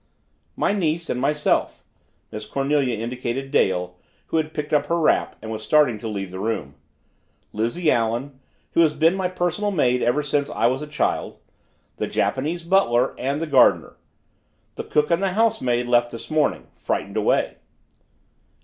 [0.55, 1.83] "My niece and myself."
[2.31, 3.97] Miss Cornelia indicated Dale,
[4.29, 6.73] who had picked up her wrap and was starting to leave the room.
[7.53, 8.39] "Lizzie Allen
[8.71, 11.37] who has been my personal maid ever since I was a child
[11.97, 13.97] the Japanese butler, and the gardener.
[14.73, 17.57] The cook and the housemaid left this morning frightened away."